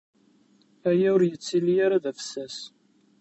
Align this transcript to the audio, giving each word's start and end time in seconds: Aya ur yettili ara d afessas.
Aya 0.89 1.07
ur 1.15 1.21
yettili 1.25 1.75
ara 1.85 2.03
d 2.03 2.05
afessas. 2.11 2.57